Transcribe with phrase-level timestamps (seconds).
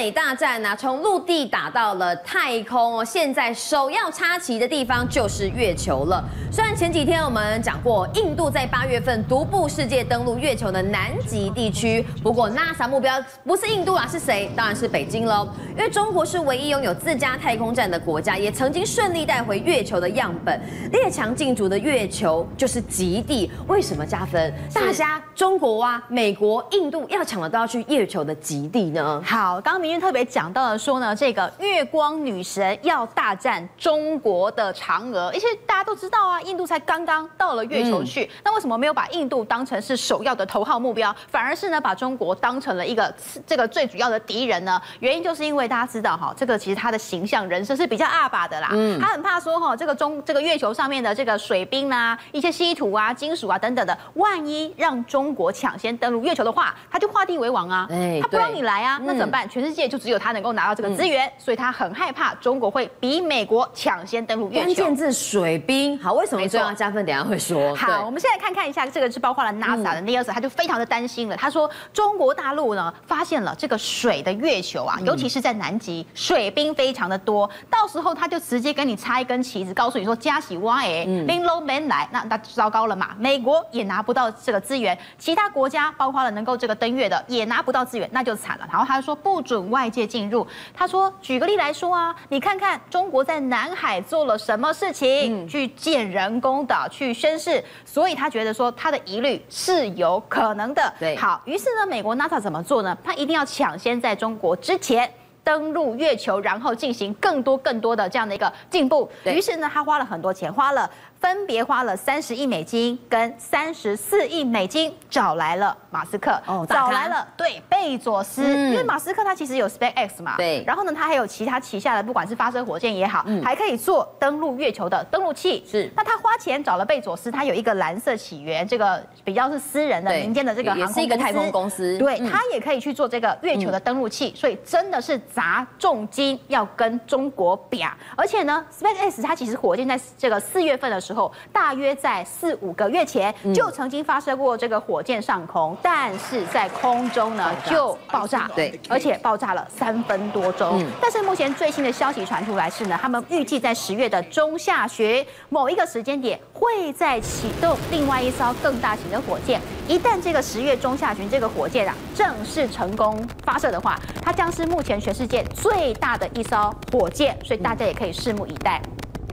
[0.00, 3.04] 美大战呢、啊，从陆地打到了太空哦。
[3.04, 6.24] 现在首要插旗的地方就是月球了。
[6.50, 14.50] 虽然前几天我们讲过，印度在八月份独步世界登陆月球的南极地区，不过 NASA 目标不是印度啊，是谁？
[14.56, 15.46] 当然是北京喽。
[15.76, 20.58] 因为中国是唯一拥有自家太空站的国家，也曾经顺利带回月球的样本。
[20.92, 24.50] 列强竞逐的月球就是极地，为什么加分？
[24.72, 29.22] 大家中国啊、美国、印度要抢的都要去月球的极地呢？
[29.22, 43.12] 好，刚刚明君特别讲到了说呢，这个月光女神要大战中国的嫦娥，而且大家都知道啊，印度才刚刚到了月球去，那、嗯、为什么没有把印度当成是首要的头号目标，反而是呢把中国当成了一个
[43.46, 44.80] 这个最主要的敌人呢？
[45.00, 59.48] 原因就是因为大家知道哈，这个其实他的形象人设是比较阿爸的啦，嗯，他很怕说哈，这个中这个月球上面的这个水冰啊、一些稀土啊、金属啊等等的，万一让中国抢先登陆月球的话，他就画地为王啊，哎，他不让你来啊，那怎么办？
[59.48, 64.64] 全世界就只有他能够拿到这个资源，所以他很害怕中国会比美国抢先登陆月球。
[64.64, 67.04] 关键字水冰，好，为什么这样加分？
[67.04, 67.74] 等下会说。
[67.74, 71.36] 好，我们现在看看一下，这个是包括了 NASA 的 Niels，他就非常的担心了。
[71.36, 88.68] 他说，中国大陆呢发现了这个水的月球啊，尤其是在南极，水冰非常的多，到时候他就直接跟你插一根旗子，告诉你说加喜挖哎，冰楼门来，那那糟糕了嘛，美国也拿不到这个资源，其他国家包括了能够这个登月的也拿不到资源，那就惨了。
[88.70, 90.46] 然后他说不准外界进入。
[90.74, 100.92] 他说举个例来说啊，你看看中国在南海做了什么事情，去建人工岛，去宣誓，所以他觉得说他的疑虑是有可能的。
[100.98, 102.96] 对，好，于是呢，美国 NASA 怎么做呢？
[103.02, 105.10] 他一定要抢先在中国之前
[105.42, 109.10] 登陆月球，然后进行更多更多的这样的一个进步。
[109.24, 110.90] 于是呢，他花了很多钱，花了。
[111.20, 125.92] 分别花了三十亿美金跟三十四亿美金找来了马斯克，哦，找来了对贝佐斯，嗯，因为马斯克他其实有 SpaceX 嘛，对，然后呢，他还有其他旗下的，不管是发射火箭也好，嗯，还可以做登陆月球的登陆器，是。
[125.94, 137.94] 那他花钱找了贝佐斯，他有一个蓝色起源，这个比较是私人的民间的这个航空公司，也是一个太空公司，对，嗯，他也可以去做这个月球的登陆器，所以真的是砸重金要跟中国比啊。
[138.16, 141.09] 而且呢，SpaceX 它其实火箭在这个四月份的时候。
[141.10, 150.80] 时候大约在四五个月前就曾经发射过这个火箭上空，但是在空中呢就爆炸，对，而且爆炸了三分多钟。
[151.00, 159.60] 但是目前最新的消息传出来是呢，他们预计在十月的中下旬某一个时间点会再启动另外一艘更大型的火箭。
[159.88, 168.80] 一旦这个十月中下旬这个火箭啊正式成功发射的话，它将是目前全世界最大的一艘火箭，所以大家也可以拭目以待。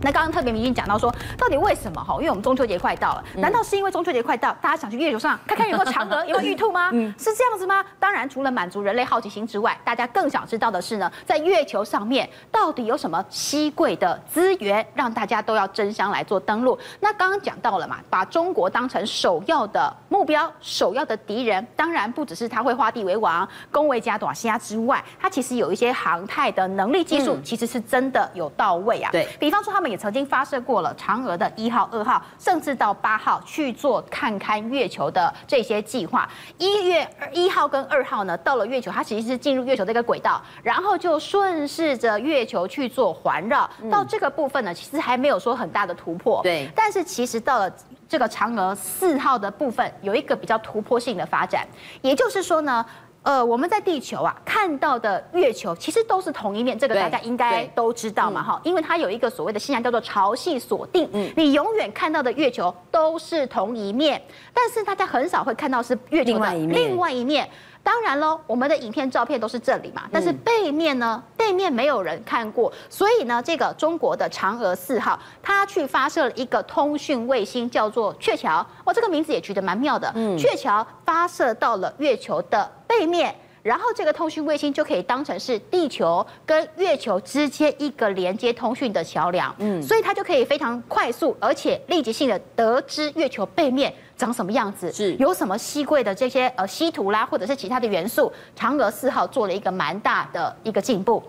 [0.02, 2.16] 那刚刚特别明星讲到说，到底为什么哈？
[2.16, 6.92] 因为我们中秋节快到了，难道是因为中秋节快到，大家想去月球上看看有没有嫦娥、有没有玉兔吗？
[7.18, 7.84] 是这样子吗？
[8.00, 16.78] 当然，除了满足人类好奇心之外，大家更想知道的是呢，在月球上面到底有什么稀贵的资源，让大家都要争相来做登陆。
[17.00, 29.10] 那刚刚讲到了嘛，把中国当成首要的目标、首要的敌人，当然不只是他会画地为王、恭维加短虾之外，他其实有一些航太的能力技术，其实是真的有到位啊。
[29.12, 29.87] 对，比方说他们。
[29.88, 36.28] 也曾经发射过了嫦娥的一号、二号，甚至到八号去做看看月球的这些计划。
[36.58, 43.70] 一月一号跟二号呢，到了月球，它其实是进入月球的一个轨道，然后就顺势着月球去做环绕。
[43.90, 46.42] 到这个部分呢，其实还没有说很大的突破。
[46.44, 47.72] 对，但是其实到了
[48.10, 51.68] 这个嫦娥四号的部分，有一个比较突破性的发展，
[52.02, 52.86] 也就是说呢。
[53.24, 64.22] 呃，我们在地球啊看到的月球其实都是同一面，这个大家应该都知道嘛，哈、嗯，因为它有一个所谓的现象叫做潮汐锁定，嗯，你永远看到的月球都是同一面，
[64.54, 67.50] 但是大家很少会看到是月球的另外一面。
[67.88, 71.24] 当然喽，我们的影片、照片都是这里嘛，但是背面呢？
[71.38, 78.56] 背面没有人看过，所以呢，这个中国的嫦娥四号，它去发射了一个通讯卫星，叫做鹊桥。
[78.84, 80.12] 哇，这个名字也取得蛮妙的。
[80.16, 83.34] 嗯，鹊桥发射到了月球的背面。
[83.64, 98.32] 然后这个通讯卫星就可以当成是地球跟月球之间一个连接通讯的桥梁，嗯，所以它就可以非常快速而且立即性的得知月球背面长什么样子，是有什么稀贵的这些呃稀土啦，或者是其他的元素。
[98.58, 101.22] 嫦娥四号做了一个蛮大的一个进步。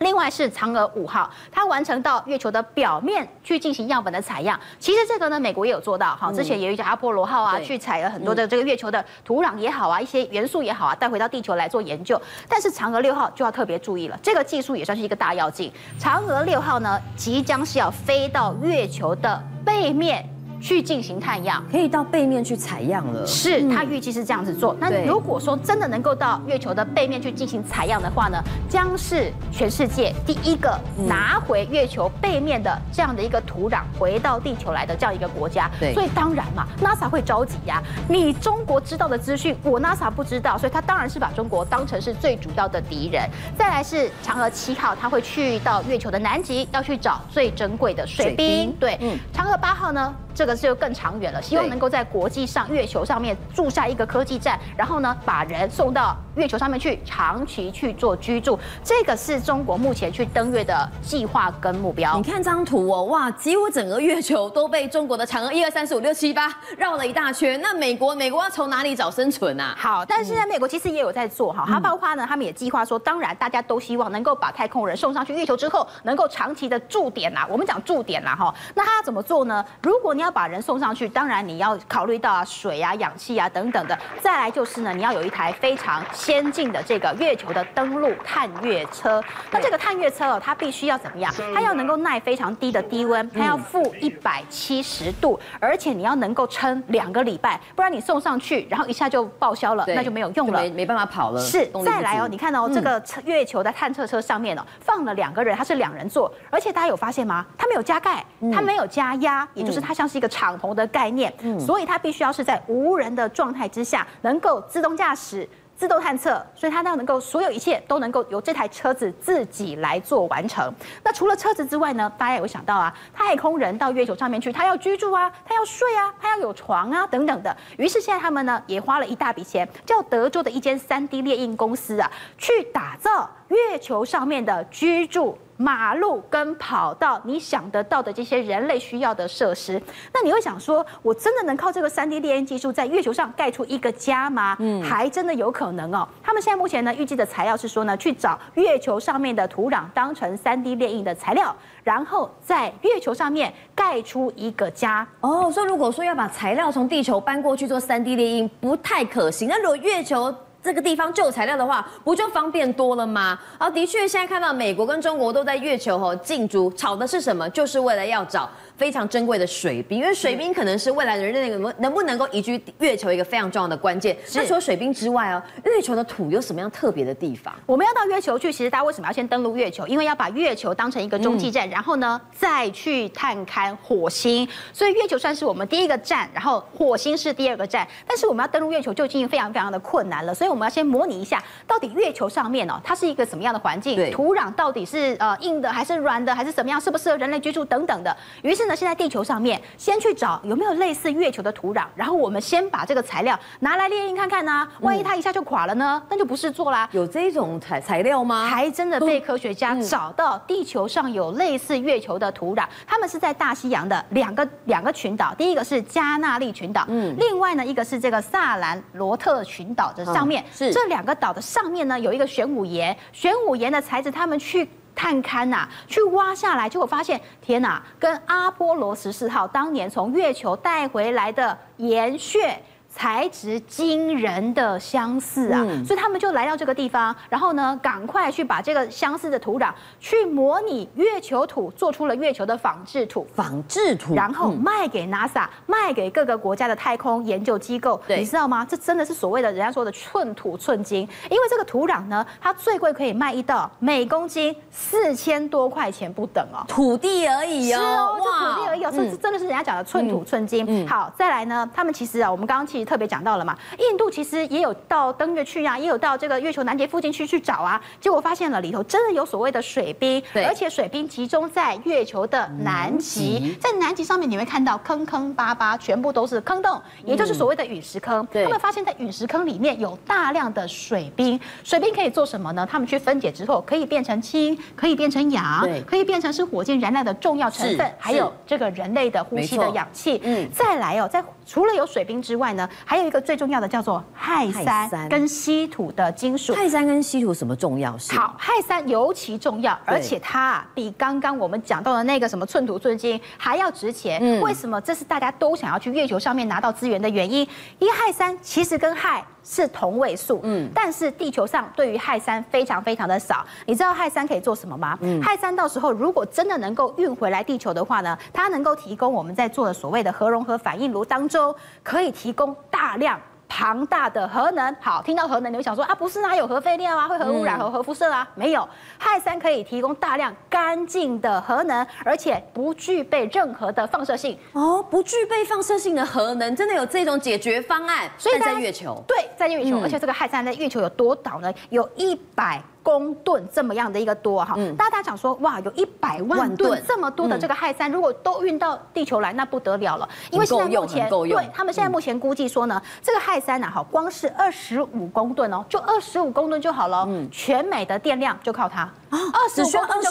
[0.00, 4.58] 另外是嫦娥五号，它完成到月球的表面去进行样本的采样。
[4.78, 6.32] 其实这个呢，美国也有做到哈。
[6.32, 12.20] 之前有一架阿波罗号啊，去采了很多的这个月球的土壤也好啊，一些元素也好啊，带回到地球来做研究。
[12.48, 15.70] 但是嫦娥六号就要特别注意了，这个技术也算是一个大要进。
[16.00, 20.26] 嫦娥六号呢，即将是要飞到月球的背面。
[20.60, 23.26] 去进行探样，可以到背面去采样了。
[23.26, 24.76] 是，他预计是这样子做。
[24.78, 30.78] 那如果说真的能够到月球的背面去进行采样的话呢，将是全世界第一个
[31.08, 35.70] 拿回月球背面的这样的一个土壤回到地球来的这样一个国家。
[35.80, 37.82] 对，所以当然嘛，NASA 会着急呀。
[38.08, 43.28] 你中国知道的资讯，我 NASA 不知道，所以他当然是把中国当成是最主要的敌人。
[43.56, 48.74] 再来是嫦娥七号，他会去到月球的南极，要去找最珍贵的水冰。
[48.78, 50.14] 对，嗯，嫦娥八号呢？
[50.34, 58.58] 这个就更长远了，希望能够在国际上月球上面驻下一个科技站，然后呢，把人送到月球上面去长期去做居住。
[58.84, 62.16] 这个是中国目前去登月的计划跟目标。
[62.16, 67.60] 你看这张图哦，哇，几乎整个月球都被中国的嫦娥一二三四五六七八绕了一大圈。
[67.60, 69.74] 那美国，美国要从哪里找生存啊？
[69.78, 77.46] 好，但是现在美国其实也有在做哈，它包括呢，他们也计划说，当然大家都希望能够把太空人送上去月球之后，能够长期的驻点啊。
[77.48, 79.64] 我们讲驻点啊哈，那他要怎么做呢？
[79.82, 83.98] 如果你要把人送上去，当然你要考虑到啊水啊、氧气啊等等的。
[84.20, 89.22] 再来就是呢，你要有一台非常先进的这个月球的登陆探月车。
[89.50, 91.32] 那这个探月车哦，它必须要怎么样？
[91.54, 101.40] 它要能够耐非常低的低温，它要负一百七十度，而且你要能够撑两个礼拜，不然你送上去，然后一下就报销了，那就没有用了，没没办法跑了。
[101.40, 107.46] 是，再来哦，你看到哦，这个月球的探测车上面哦，放了两个人，它是两人座，而且大家有发现吗？
[107.56, 110.30] 它没有加盖，它没有加压，也就是它像是一个。
[110.30, 115.46] 敞篷的概念，所以它必须要是在无人的状态之下，能够自动驾驶、
[115.80, 120.70] 自动探测，所以它要能够所有一切都能够由这台车子自己来做完成。
[121.02, 122.12] 那除了车子之外呢？
[122.18, 127.56] 大家有想到啊，太空人到月球上面去，他要居住啊，他要睡啊，他要有床啊等等的。
[127.78, 135.38] 于是现在他们呢也花了一大笔钱，叫德州的一间 3D 列印公司啊，去打造月球上面的居住。
[135.60, 139.78] 马路跟跑道，你想得到的这些人类需要的设施，
[140.10, 144.56] 那你会想说，我真的能靠这个 3D 列印技术在月球上盖出一个家吗？
[144.58, 146.08] 嗯，还真的有可能哦。
[146.22, 151.54] 他们现在目前呢，预计的材料是说呢，去找月球上面的土壤当成 3D 列印的材料，
[151.84, 155.06] 然后在月球上面盖出一个家。
[155.20, 159.46] 哦，所以如果说要把材料从地球搬过去做 3D 列印，不太可行。
[159.46, 163.38] 那如果月球这个地方就有材料的话，不就方便多了吗？
[163.58, 167.48] 啊，的确，现在看到美国跟中国都在月球吼竞逐，吵的是什么？
[167.50, 168.48] 就是为了要找。
[168.76, 174.16] 非常珍贵的水冰，因为水冰可能是未来人类能能不能够移居月球一个非常重要的关键。
[174.34, 177.54] 那除了水冰之外哦，月球的土有什么样特别的地方？
[177.66, 179.86] 我们要到月球去，其实大家为什么要先登陆月球？
[179.86, 184.48] 因为要把月球当成一个中继站，然后呢再去探勘火星。
[184.72, 187.86] 所以月球算是我们第一个站，然后火星是第二个站。
[188.06, 194.10] 但是我们要登陆月球就已经非常非常的困难了，所以我们要先模拟一下，到底月球上面哦，它是一个什么样的环境？
[194.12, 196.80] 土壤到底是呃硬的还是软的，还是怎么样？
[196.80, 198.16] 适不适合人类居住等等的。
[198.42, 198.60] 于是。
[198.66, 204.68] 呢现在地球上面先去找有没有类似月球的土壤，然后我们先把这个材料拿来列印看看呢、啊。
[204.80, 206.00] 万一它一下就垮了呢？
[206.08, 206.88] 那就不是做啦。
[206.92, 208.46] 有这种材材料吗？
[208.46, 212.64] 还真的被科学家找到地球上有类似月球的土壤。
[212.86, 220.39] 他们是在大西洋的两个两个群岛，第一个是加纳利群岛，嗯，另外呢一个是这个萨兰罗特群岛的上面。
[220.52, 224.68] 是这两个岛的上面呢有一个玄武岩，玄武岩的材质他们去。
[224.92, 232.60] 探勘呐、啊，去挖下来，结果发现，天呐，跟阿波罗十四号当年从月球带回来的岩穴。
[233.00, 243.26] 材质惊人的相似啊，嗯、所以他们就来到这个地方，然后呢，赶快去把这个相似的土壤去模拟月球土，做出了月球的仿制土。
[243.34, 247.98] 仿制土，然后卖给 NASA，、嗯、卖给各个国家的太空研究机构。
[248.06, 248.66] 你知道吗？
[248.68, 256.62] 这真的是所谓的人家说的寸土寸金，因为这个土壤呢，它最贵可以卖一道每公斤四千多块钱不等哦。
[256.68, 260.86] 土地而已哦，是哦，就土地而已哦，这这真的是人家讲的寸土寸金。
[260.86, 278.26] 好，再来呢，他们其实啊，我们刚刚其实特别讲到了嘛，印度其实也有到登月去啊，也有到这个月球南极附近去去找啊，结果发现了里头真的有所谓的水冰，对，而且水冰集中在月球的南极，在南极上面你会看到坑坑巴巴，全部都是坑洞，也就是所谓的陨石坑。
[278.32, 282.66] 他们发现，在陨石坑里面有大量的水冰，水冰可以做什么呢？
[282.68, 290.20] 他们去分解之后，可以变成氢，可以变成氧，可以变成是火箭燃料的重要成分，还有这个人类的呼吸的氧气。
[290.24, 296.54] 嗯，再来哦，在除了有水冰之外呢，还有一个最重要的叫做氦三跟稀土的金属。
[296.54, 298.18] 氦三跟稀土什么重要性？
[298.18, 304.18] 好，氦三尤其重要，而且它比刚刚我们讲到的那个什么寸土寸金还要值钱。
[304.22, 304.80] 嗯，为什么？
[304.80, 307.46] 这是大家都想要去月球上面拿到资源的原因。
[307.78, 313.44] 因为氦三其实跟氦是同位素，嗯，但是地球上对于氦三非常非常的少。
[313.66, 314.98] 你知道氦三可以做什么吗？
[315.00, 323.20] 嗯，氦三到时候如果真的能够运回来地球的话呢，它能够提供我们在做的所谓的核融合反应炉当中，可以提供大量。
[323.50, 328.26] 庞大的核能，好，听到核能，你会想说啊，不是啊，有核废料啊，会核污染和核辐射啊？
[328.36, 328.66] 没有，
[328.98, 334.38] 氦三可以提供大量干净的核能，而且不具备任何的放射性。
[334.52, 338.08] 哦，不具备放射性的核能，真的有这种解决方案？
[338.16, 341.52] 所以在月球，对，在月球，嗯、而且这个氦三在月球有多少呢？
[341.70, 342.62] 有一百。
[342.82, 350.08] 公吨这么样的一个多哈，大家讲说哇，有一百万吨这么多的这个氦三，如果都运到地球来，那不得了了。
[350.30, 358.82] 因为现在目前对他们现在目前估计说呢，这个氦三呢，哈，光是二十五公吨哦，就二十五公吨就好了，全美的电量就靠它。
[359.10, 359.62] 啊，二十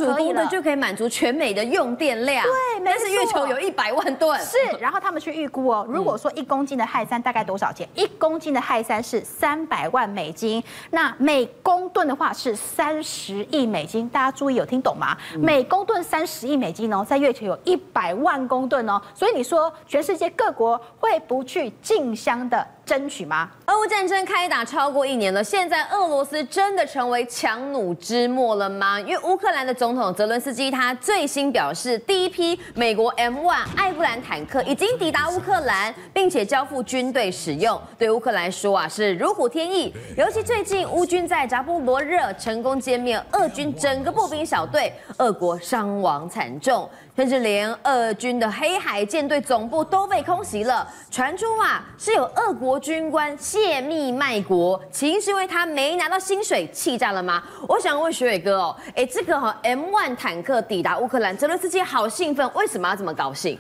[0.06, 2.44] 五公吨就可以满足全美的用电量。
[2.44, 4.40] 对，但是月球有一百万吨。
[4.42, 7.88] 是，然后他们去预估哦，如果说一公斤的氦三大概多少钱？
[7.96, 10.62] 一公斤的氦三是三百万美金，
[10.92, 14.08] 那每公吨的话是三十亿美金。
[14.10, 15.18] 大家注意有听懂吗？
[15.38, 23.48] 每公吨三十亿美金哦，在月球有一百万公吨哦，所以你说全世界各国会不去竞相的争取吗？
[23.68, 29.00] 俄乌战争开打超过一年了，现在俄罗斯真的成为强弩之末了吗？
[29.02, 37.80] 因为乌克兰的总统泽伦斯基他最新表示，第一批美国 M1 艾布兰坦克已经抵达乌克兰，并且交付军队使用。
[38.00, 39.94] 对乌克兰来说啊，是如虎添翼。
[40.16, 46.90] 尤其最近乌军在扎波罗热成功歼灭俄军整个步兵小队，俄国伤亡惨重。
[47.20, 57.44] 甚至连俄军的黑海舰队总部都被空袭了，传出啊是有俄国军官泄密卖国，起因是因为他没拿到薪水气炸了吗？
[57.68, 63.60] 我想问学伟哥哦，哎，这个哈 M1 坦克抵达乌克兰，泽伦斯基好兴奋，为什么要这么高兴？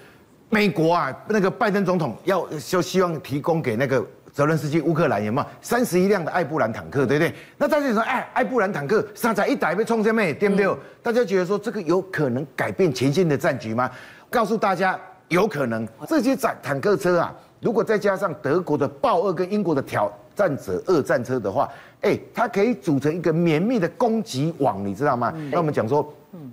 [0.49, 4.01] 美国啊，那个拜登总统要就希望提供给那个。
[4.39, 7.35] 泽伦斯基，乌克兰有没有三十一辆的艾布兰坦克，对不对？
[7.57, 10.65] 那大家就说，哎，艾布兰坦克上载一打被冲下面，对不对？
[11.03, 13.91] 大家觉得说这个有可能改变前线的战局吗？
[14.29, 15.85] 告诉大家，有可能。
[16.07, 21.69] 这些战坦克车啊，如果再加上德国的豹二跟英国的挑战者二战车的话，
[21.99, 25.33] 哎，它可以组成一个绵密的攻击网，你知道吗？
[25.51, 26.49] 那我们讲说，嗯。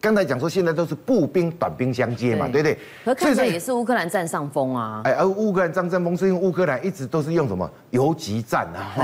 [0.00, 2.78] 刚才讲说，现在都是步兵短兵相接嘛，对不对？
[3.04, 5.02] 可看起来也是乌克兰占上风啊。
[5.04, 8.94] 哎，而乌克兰占上风是因为乌克兰一直都是用什么游击战啊，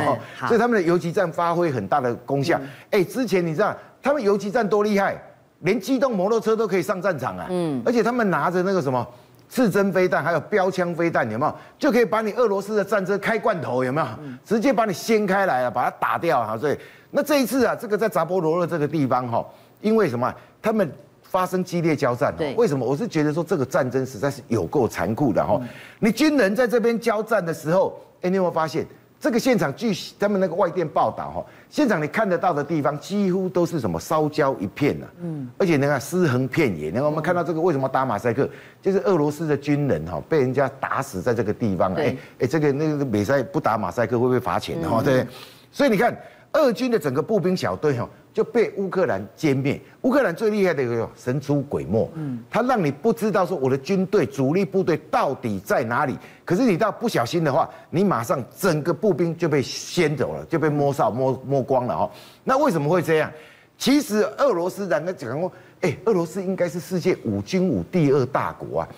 [0.47, 2.61] 所以他们的游击战发挥很大的功效。
[2.93, 5.21] 哎，之前你知道他们游击战多厉害，
[5.61, 7.47] 连机动摩托车都可以上战场啊。
[7.51, 9.05] 嗯，而且他们拿着那个什么
[9.49, 11.53] 刺针飞弹，还有标枪飞弹，有没有？
[11.77, 14.07] 就可以把你俄罗斯的战车开罐头，有没有？
[14.45, 16.57] 直接把你掀开来啊，把它打掉啊。
[16.57, 16.79] 所以
[17.11, 19.45] 那这一次啊，这个在扎波罗热这个地方哈，
[19.81, 20.33] 因为什么？
[20.64, 20.90] 他们
[21.21, 22.87] 发生激烈交战，为什么？
[22.87, 25.61] 我是觉得说这个战争实在是有够残酷的哈。
[25.99, 28.87] 你军人在这边交战的时候，哎，你有没有发现
[29.21, 29.75] 这个现场？
[29.76, 36.90] 据他们那个外电报道哈，现场你看得到的地方几乎都是什么烧焦一片呐，嗯，而且你看尸横遍野。
[36.90, 38.49] 然后我们看到这个为什么打马赛克？
[38.80, 45.02] 就是俄罗斯的军人哈被人家打死在这个地方，哎哎，这个那个美赛不打马赛克会不会罚钱的哈？
[45.02, 45.26] 对，
[45.71, 46.16] 所以你看
[46.52, 48.09] 俄军的整个步兵小队哈。
[48.35, 49.81] 就被乌克兰歼灭。
[50.03, 56.19] 乌克兰最厉害的一个神出鬼没，嗯，他让你不知道说我的军队主力部队到底在哪里。
[56.45, 62.11] 可是你到不小心的话，你马上整个步兵就被掀走了，就被摸哨摸摸光了哦。
[62.43, 63.31] 那为什么会这样？
[63.79, 65.50] 其实俄罗斯人呢讲过，
[65.81, 68.88] 哎，俄罗斯应该是世界五军武第二大国啊。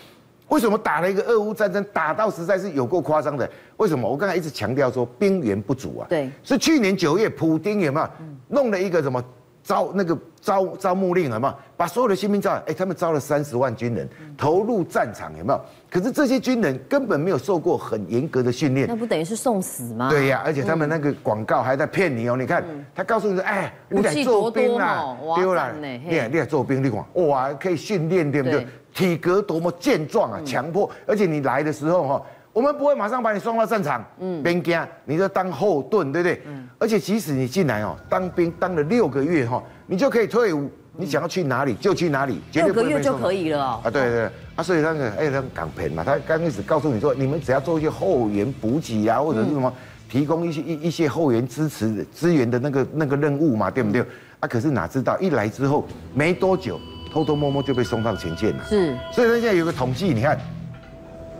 [0.48, 3.48] 为什么打了一个俄乌战争，打到实在是有够夸张的？
[3.78, 4.08] 为什么？
[4.08, 6.06] 我刚才一直强调说兵源不足啊。
[6.08, 8.08] 对，是去年九月，普丁有没有
[8.48, 9.22] 弄了一个什么
[9.66, 12.62] 招那个招招募令，有没有把所有的新兵招来？
[12.68, 14.08] 哎，他们招了三十万军人
[14.38, 15.60] 投入战场，有没有？
[15.90, 20.08] 可是这些军人根本没有受过很严格的训练，那不等于是送死吗？
[20.08, 22.36] 对呀，而且他们那个广告还在骗你哦。
[22.36, 28.64] 你看他告诉你说，哎，你来做兵啦，丢了，你来你来做兵，你看哇，可以训练，对不对？
[28.94, 30.90] 体格多么健壮啊，强迫！
[31.06, 32.22] 而且你来的时候哈，
[32.56, 36.40] 我们不会马上把你送到战场，嗯，边疆，你就当后盾，对不对？
[36.46, 36.66] 嗯。
[36.78, 43.80] 而且即使你进来哦，当兵当了六个月哈，你就可以退伍，你想要去哪里就去哪里，六个月就可以了啊。
[43.84, 49.70] 对对对，啊，所以那个哎，那个港片嘛，他刚开始告诉你说，你们只要做一些后援补给啊，或者是什么
[50.08, 54.00] 提供一些一一些后援支持资源的那个那个任务嘛，对不对？
[54.40, 56.80] 啊，可是哪知道一来之后没多久。
[57.12, 58.64] 偷偷摸摸就被送到前线了。
[58.68, 60.38] 是，所以他现在有个统计，你看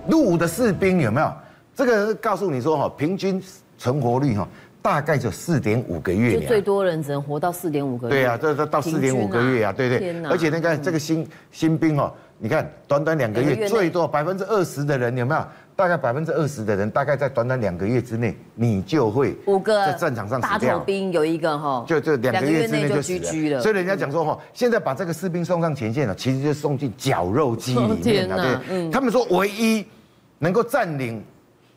[0.08, 1.32] 入伍的士兵有没有？
[1.74, 3.42] 这个告诉你说哈，平均
[3.76, 4.48] 存活率哈，
[4.80, 6.40] 大概就四点五个月。
[6.40, 8.14] 就最多人只能活到四点五个月。
[8.14, 10.24] 对啊，这这到四点五个月啊，对对。
[10.24, 15.44] 而且那个这个新新兵哦，你看短短两个月，最多百分之二十的人有没有
[15.76, 20.72] 大概百分之二十的人，大概在短短两个月之内，你就会五个在战场上死掉。
[20.72, 23.18] 大头兵有一个哈，就就两个月之内就死
[23.50, 23.56] 了。
[23.56, 28.42] 了所以人家讲说哈，现在把这个士兵送上前线了，其实就送进绞肉机里面了。
[28.42, 29.84] 对，嗯、他们说唯一
[30.38, 31.22] 能够占领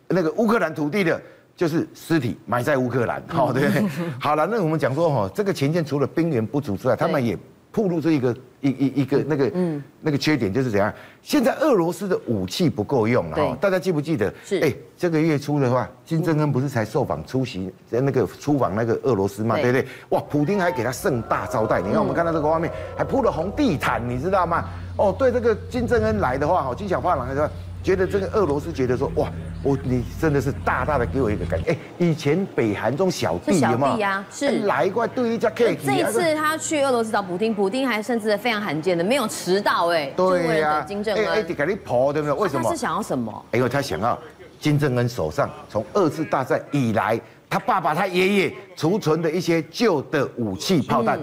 [0.08, 1.22] 那个乌克兰土地的，
[1.56, 3.22] 就是尸体埋在乌克兰。
[3.28, 3.70] 好，对。
[4.20, 7.38] 好了，那我们讲说哈，这个前线除了兵源不足之外，他们也。
[7.72, 10.92] 暴露出一个一一一个那个嗯那个缺点就是怎样？
[11.22, 14.34] 现在俄罗斯的武器不够用了哈，大家记不记得？
[14.44, 19.88] 是哎，这个月初的话，金正恩不是才受访出席在那个出访那个俄罗斯嘛，对不对？
[20.10, 21.80] 哇，普京还给他盛大招待。
[21.80, 24.66] 你看我们看到这个画面，还铺了红地毯，你知道吗？
[24.98, 27.54] 哦，对这个金正恩来的话，哈，金小胖来的话。
[27.82, 29.30] 觉得这个俄罗斯觉得说哇，
[29.64, 31.72] 我你真的是大大的给我一个感觉。
[31.72, 33.98] 哎，以前北韩这种小弟有吗？
[34.30, 35.76] 是来一块对一家 K。
[35.76, 40.08] 这一次他去俄罗斯找普丁，普丁还甚至非常罕见的没有迟到哎。
[40.16, 40.82] 对呀。
[40.82, 41.28] 金正恩。
[41.28, 42.38] 哎，给你跑对不对？
[42.38, 42.64] 为什么？
[42.64, 43.46] 他是想要什么？
[43.54, 44.18] 因为他想要
[44.60, 47.20] 金正恩手上从二次大战以来，
[47.50, 51.20] 他爸爸他爷爷储存的一些旧的武器炮弹。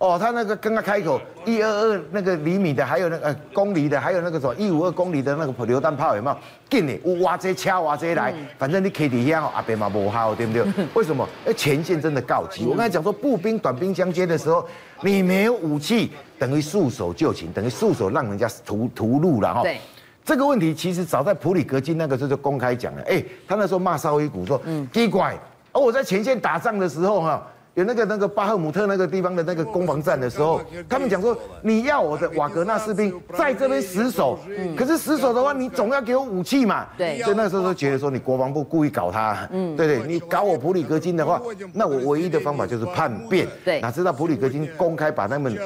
[0.00, 6.36] 哦，他那个刚刚开口一二二那个厘米的，还有那个、呃、公里的，还有那个什么一五二公里的那个榴弹炮有没有？
[6.70, 10.64] 给你，我挖这敲挖这来，反正你 K D 一样阿别嘛不好，对不对？
[10.94, 11.28] 为什么？
[11.44, 12.64] 哎，前线真的告急。
[12.64, 14.66] 我刚才讲说步兵短兵相接的时候，
[15.02, 19.60] 你没有武器，等于束手就擒，等于束手让人家屠屠戮了哈。
[19.60, 19.78] 对，
[20.24, 23.02] 这个问题其实早在普里格金那个时候就公开讲了。
[23.02, 25.38] 哎，他那时候骂绍伊古说，嗯，奇怪，
[25.72, 27.46] 而我在前线打仗的时候哈。
[27.74, 34.38] 有那个那个巴赫姆特那个地方的那个攻防战的时候，他们讲说，你要我的瓦格纳士兵在这边死守，
[34.76, 36.84] 可是死守的话，你总要给我武器嘛。
[36.98, 39.48] 对，所以那时候都觉得说，你国防部故意搞他。
[39.52, 41.40] 嗯，对对，你搞我普里格金的话，
[41.72, 43.46] 那我唯一的方法就是叛变。
[43.64, 45.56] 对，哪知道普里格金公开把他们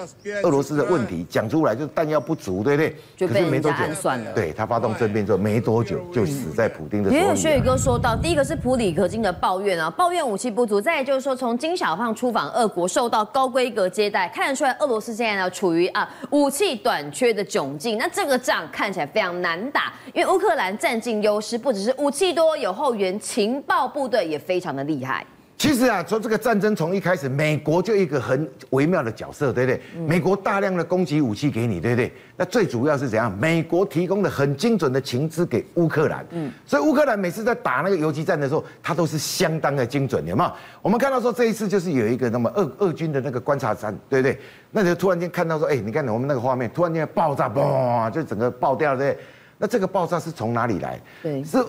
[0.42, 2.96] 俄罗斯的问题讲出来，就是弹药不足，对不对？
[3.16, 4.30] 就被没多久算了。
[4.34, 7.22] 对，他发动政变之后没多久就死在普丁的手里。
[7.22, 11.93] 也有学宇哥说到，第一个是普里格金的抱怨啊，抱怨武器不足，再就是说从金小。
[12.14, 17.98] 出访俄国受到高规格接待，看得出来俄罗斯现在呢处于啊武器短缺的窘境。
[17.98, 25.24] 那这个仗看起来非常难打，因为乌克兰占尽优势，不只是武器多，有后援情报部队也非常的厉害。
[25.64, 29.80] 其实啊，从这个战争从一开始，美国就一个很微妙的角色，对不对？
[30.06, 32.12] 美国大量的攻击武器给你，对不对？
[32.36, 33.34] 那最主要是怎样？
[33.38, 40.52] 美国提供的很精准的情资给乌克兰，嗯，所以乌克兰每次在打那个游击战的时候，它都是相当的精准，有没有？
[40.82, 44.38] 我们看到说这一次就是有一个那么俄俄军的那个观察站，对不对？
[44.70, 49.24] 那就突然间看到说，哎，你看我们那个画面，突然间爆炸，嘣，就整个爆掉了，对不对？
[49.56, 51.00] 那这个爆炸是从哪里来？
[51.22, 51.64] 对，是。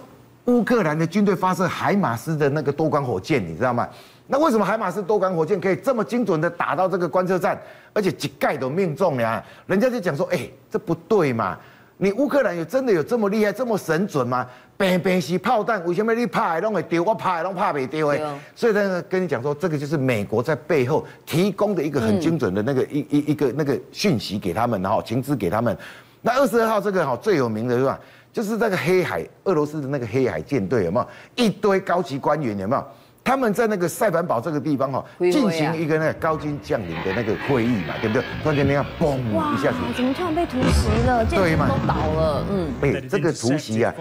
[0.46, 3.88] 乌克兰的军队发射海马斯的那个多管火箭，你知道吗？
[4.28, 7.60] 那为什么海马斯多管火箭可以这么精准的打到这个观测站，
[7.94, 9.44] 而且几盖都命中呀？
[9.68, 11.58] 人家就讲说，哎，这不对嘛？
[11.98, 14.46] 你乌克兰有真的有这么厉害、这么神准吗？
[14.78, 17.04] 平平是炮弹，为什么你怕还会丢？
[17.04, 18.10] 我怕还怕没丢？
[18.10, 18.20] 哎，
[18.54, 25.76] 所以呢，跟你讲说，这个就是美国在背后提供的一个很精准的那个一一一个那个讯息给他们，然后情资给他们。
[26.22, 27.98] 那二十二号这个哈最有名的是吧？
[28.36, 32.86] 就是那个黑海，俄罗斯的那个黑海舰队有没有一堆高级官员有没有？
[33.26, 38.24] 他们在那个塞凡堡这个地方哈，进行一个那个高级将领的那个会议嘛，对不对？
[38.44, 41.26] 突然间那样嘣一下子，怎么突然被突袭了？
[41.26, 42.46] 对嘛，都倒了。
[42.52, 43.92] 嗯，哎，这个突袭啊，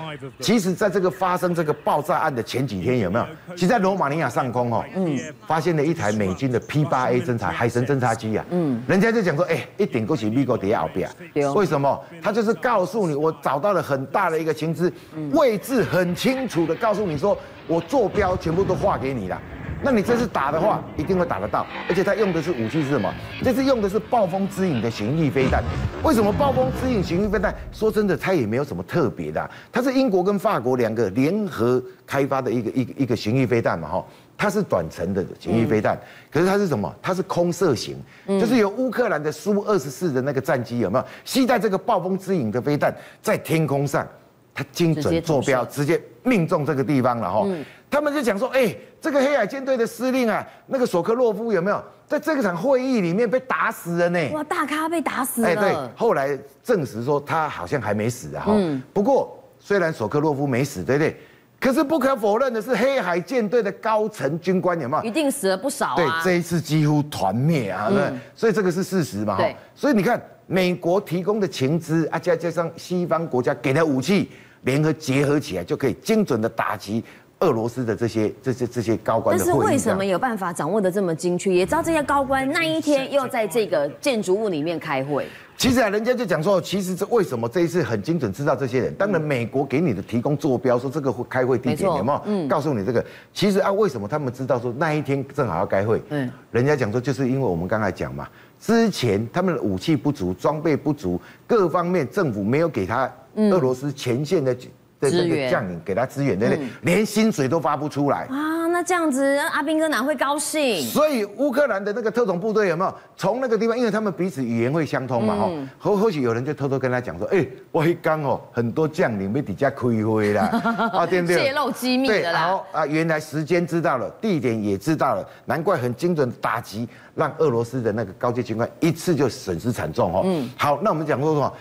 [0.40, 3.26] 其实在这个发生这个爆炸案的前几天有没有？
[3.54, 11.08] 其实在罗马尼亚上空哦，嗯，发现了一台美军的 P 八 A 侦察海神侦察机啊，嗯，人家就讲说，哎，一点过去美国底下后边，
[11.54, 11.98] 为什么？
[12.22, 14.92] 他就是告诉你，我找到了很大的一个情资，
[15.32, 17.34] 位置很清楚的告诉你说。
[17.66, 19.40] 我坐标全部都画给你了，
[19.82, 21.66] 那你这次打的话，一定会打得到。
[21.88, 23.12] 而且他用的是武器是什么？
[23.42, 25.62] 这次用的是暴风之影的巡弋飞弹。
[26.02, 27.54] 为什么暴风之影巡弋飞弹？
[27.72, 35.98] 说真的，它也没有什么特别的，它是英国跟法国两个联合开发的一个一个一个巡弋飞弹嘛，哈，它是短程的巡弋飞弹。
[36.30, 36.94] 可是它是什么？
[37.00, 37.96] 它是空射型，
[38.26, 44.06] 就是由乌克兰的苏二十四的那个战机有没有携带这个暴风之影的飞弹在天空上？
[44.54, 47.46] 他精准坐标，直接命中这个地方了哈。
[47.90, 54.30] 他们就讲说，哎，这个黑海舰队的司令啊，那个索科洛夫有没有在这个场会议里面被打死了呢？
[54.32, 55.48] 哇，大咖被打死了。
[55.48, 58.44] 哎，对，后来证实说他好像还没死啊。
[58.48, 58.82] 嗯。
[58.92, 61.16] 不过虽然索科洛夫没死，对不对？
[61.60, 65.04] 可是不可否认的是，黑海舰队的高层军官有没有？
[65.04, 65.96] 一定死了不少啊。
[65.96, 67.88] 对，这一次几乎团灭啊。
[67.90, 68.20] 嗯。
[68.34, 69.36] 所以这个是事实嘛？
[69.36, 69.54] 对。
[69.74, 74.30] 所以你看，美国提供的情资啊，加加上西方国家给的武器。
[74.64, 77.04] 联合结合起来，就可以精准的打击
[77.40, 79.36] 俄罗斯的这些这些这些高官。
[79.36, 81.52] 但是为什么有办法掌握的这么精确？
[81.52, 85.26] 也知道这些高官那一天又在这个建筑物里面开会。
[85.56, 88.92] 其实啊，人家就讲说，其实这为什么这一次很精准知道这些人？
[88.94, 92.22] 当然，美国给你的提供坐标，说这个会开会地点有没有？
[92.24, 93.04] 嗯，告诉你这个。
[93.32, 96.02] 其实啊，为什么他们知道说那一天正好要开会？
[96.08, 98.26] 嗯，人家讲说，就是因为我们刚才讲嘛，
[98.58, 104.56] 之前他们的武器不足、装备不足，各方面政府没有给他俄罗斯前线的。
[105.00, 106.64] 这个将领给他支援，对不对？
[106.80, 108.66] 连薪水都发不出来啊！
[108.68, 110.80] 那这样子，阿兵哥哪会高兴？
[110.80, 113.78] 所以乌克兰的那个特种部队有没有从那个地方？
[113.78, 115.50] 因为他们彼此语言会相通嘛，哈。
[115.78, 120.46] 或或许有人就偷偷跟他讲说：“哎，我一刚哦，很多将领被底下亏灰啦，
[120.94, 121.36] 啊，对不对？
[121.36, 122.40] 泄露机密的啦。
[122.40, 130.22] 好啊，原来时间知道了，地点也知道了，难怪很精准打击，让俄罗斯的那个高级军官一次就损失惨重哦。
[130.24, 131.52] 嗯，好，那我们讲说什么？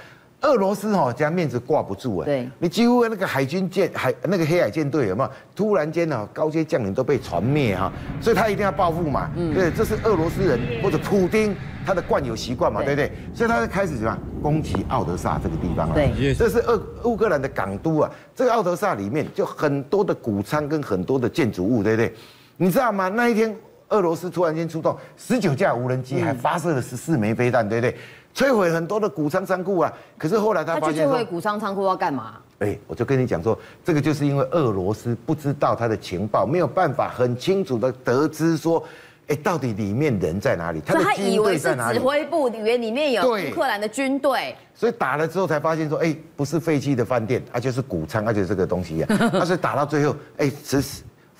[0.43, 2.25] 俄罗斯哈，这样面子挂不住哎。
[2.25, 5.31] 对，你几乎那个海军舰海那个黑海舰队有没有？
[5.55, 9.29] 突然间呢，高阶将领都被船灭哈，所以他一定要报复嘛。
[9.35, 13.11] 嗯，对，这是俄罗斯人或者普丁他的惯有习惯嘛，对不对？
[13.33, 15.93] 所以他就开始什么攻击奥德萨这个地方啊。
[15.93, 18.11] 对，这是俄乌克兰的港都啊。
[18.35, 22.13] 这个奥德萨里面就很多的谷仓跟很多的建筑物，对不对？
[22.57, 23.07] 你知道吗？
[23.07, 23.55] 那一天
[23.89, 27.95] 俄罗斯突然间出动十九架无人机，还发射了十四枚飞弹，对不对？
[28.35, 29.93] 摧毁很多的谷仓仓库啊！
[30.17, 32.33] 可是后来他发现说，摧毁谷仓仓库要干嘛？
[32.59, 38.83] 哎，我就跟你讲说，这个就是因为俄罗斯不知道他的情报，没有办法很清楚的得知说，
[39.27, 40.81] 哎，到底里面人在哪里？
[40.85, 41.99] 他的军队在哪里？
[41.99, 50.81] 指挥部以为里面有乌克兰的军队，所以打了之后才发现说，哎，不是废弃的饭店，而且是谷仓，而且这个东西啊， 他是打到最后，哎，其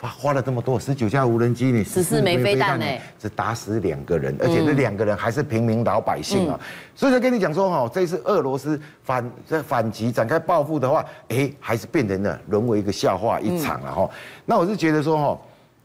[0.10, 0.14] 实。
[0.24, 2.86] 花了这么多，十九架无人机呢，十四枚飞弹呢，
[3.20, 6.60] 只打死两个人，而且这两个人还是平民老百姓啊。
[6.96, 14.10] 所以就跟你讲说哈，这次俄罗斯反在反击展开报复的话，哎，还是变成了沦为一个笑话一场了哈。
[14.46, 15.40] 那我是觉得说哈，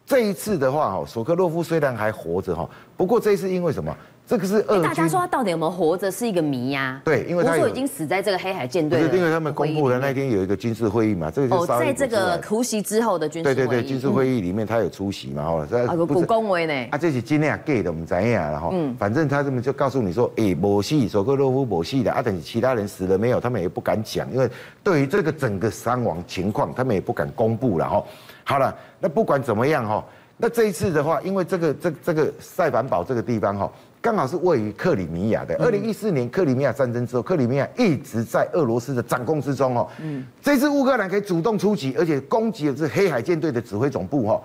[0.07, 3.97] 这一次的话哈，索科洛夫虽然还活着哈，不过这一次因为什么？
[4.29, 7.01] 这个是二，大家说他到底有没有活着是一个谜呀。
[7.03, 9.09] 对，因为他说已经死在这个黑海舰队。
[9.09, 13.55] 对，因为他们公布的那天有一个军事会议嘛，这个哦，在这个突袭之后的军事会议。
[13.55, 16.75] 对对对，军事会议里面他有出席嘛，哈，啊， 不恭维呢。
[16.91, 24.47] 啊，这是今天啊 gay 的，我们怎样然后，嗯，反正他这么就告诉你说，哎，某系索科洛夫某系的，啊，等其他人死了没有，他们也不敢讲，因为
[24.85, 28.05] 对于这个整个伤亡情况，他们也不敢公布了哈。
[28.45, 30.05] 好了，那不管怎么样哈，
[30.37, 33.73] 那这一次的话，因为这个这这个塞凡堡这个地方哈。
[34.01, 35.57] 刚好是位于克里米亚的。
[35.57, 39.89] 二零一四年克里米亚战争之后，克里米亚一直在俄罗斯的掌控之中哦。
[40.01, 44.43] 嗯，这次乌克兰可以主动出击，而且攻击的是黑海舰队的指挥总部哦。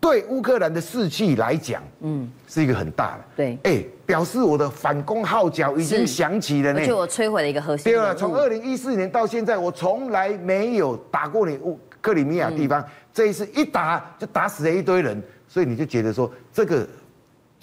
[0.00, 3.24] 对乌克兰的士气来讲，嗯，是一个很大的。
[3.36, 6.80] 对，哎，表示我的反攻号角已经响起了呢。
[6.80, 7.92] 而且我摧毁了一个核心。
[7.92, 16.88] 对了，从二零一四年到现在，我从来没有打过你乌克里米亚地方，这一次一打就打死了一堆人，所以你就觉得说这个。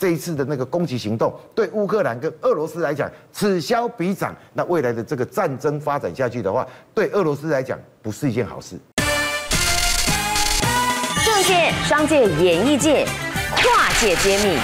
[0.02, 4.36] 这一次的那个攻击行动，对乌克兰跟俄罗斯来讲，此消彼长。
[4.52, 8.80] 那未来的这个战争发展下去的话，对俄罗斯来讲不是一件好事。
[11.24, 13.06] 政界、商界、演艺界，
[13.58, 14.58] 跨界揭秘，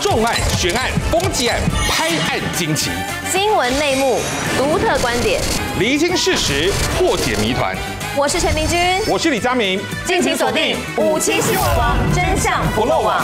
[0.00, 2.90] 重案、悬案、攻击案、拍案惊奇，
[3.30, 4.20] 新闻内幕、
[4.56, 5.38] 独特观点，
[5.78, 7.76] 厘清事实，破解谜团。
[8.16, 13.22] 我是陈明君，我是李佳明，敬请锁定《五七新闻网》，真相不漏网。